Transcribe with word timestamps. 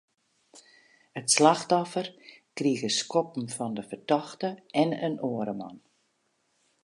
It 1.19 1.27
slachtoffer 1.35 2.07
krige 2.59 2.89
skoppen 3.01 3.47
fan 3.55 3.73
de 3.77 3.83
fertochte 3.91 4.49
en 4.81 4.91
in 5.07 5.15
oare 5.29 5.55
man. 5.61 5.77